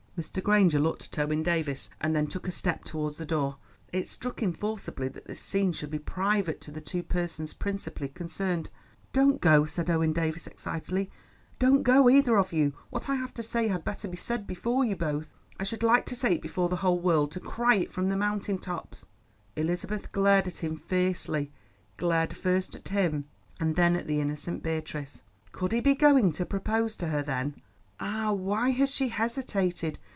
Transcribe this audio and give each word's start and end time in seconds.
Mr. 0.19 0.43
Granger 0.43 0.77
looked 0.77 1.05
at 1.17 1.17
Owen 1.17 1.41
Davies 1.41 1.89
and 1.99 2.15
then 2.15 2.27
took 2.27 2.47
a 2.47 2.51
step 2.51 2.83
towards 2.83 3.17
the 3.17 3.25
door. 3.25 3.55
It 3.91 4.07
struck 4.07 4.43
him 4.43 4.53
forcibly 4.53 5.07
that 5.07 5.25
this 5.25 5.39
scene 5.39 5.73
should 5.73 5.89
be 5.89 5.97
private 5.97 6.61
to 6.61 6.69
the 6.69 6.79
two 6.81 7.01
persons 7.01 7.53
principally 7.55 8.07
concerned. 8.09 8.69
"Don't 9.13 9.41
go," 9.41 9.65
said 9.65 9.89
Owen 9.89 10.13
Davies 10.13 10.45
excitedly, 10.45 11.09
"don't 11.57 11.81
go, 11.81 12.07
either 12.07 12.37
of 12.37 12.53
you; 12.53 12.71
what 12.91 13.09
I 13.09 13.15
have 13.15 13.33
to 13.33 13.41
say 13.41 13.67
had 13.69 13.83
better 13.83 14.07
be 14.07 14.15
said 14.17 14.45
before 14.45 14.85
you 14.85 14.95
both. 14.95 15.33
I 15.59 15.63
should 15.63 15.81
like 15.81 16.05
to 16.07 16.15
say 16.15 16.35
it 16.35 16.41
before 16.43 16.69
the 16.69 16.75
whole 16.85 16.99
world; 16.99 17.31
to 17.31 17.39
cry 17.39 17.75
it 17.75 17.91
from 17.91 18.09
the 18.09 18.15
mountain 18.17 18.59
tops." 18.59 19.07
Elizabeth 19.55 20.11
glared 20.11 20.45
at 20.45 20.59
him 20.59 20.77
fiercely—glared 20.77 22.35
first 22.35 22.75
at 22.75 22.89
him 22.89 23.25
and 23.59 23.75
then 23.75 23.95
at 23.95 24.05
the 24.05 24.21
innocent 24.21 24.61
Beatrice. 24.61 25.23
Could 25.51 25.71
he 25.71 25.79
be 25.79 25.95
going 25.95 26.31
to 26.33 26.45
propose 26.45 26.95
to 26.97 27.07
her, 27.07 27.23
then? 27.23 27.55
Ah, 28.03 28.31
why 28.31 28.69
had 28.71 28.89
she 28.89 29.07
hesitated? 29.09 29.97